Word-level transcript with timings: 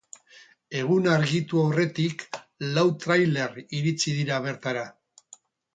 Egun 0.79 1.09
argitu 1.15 1.61
aurretik 1.65 2.25
lau 2.77 2.87
trailer 3.05 3.63
iritsi 3.81 4.19
dira 4.21 4.43
bertara. 4.49 4.93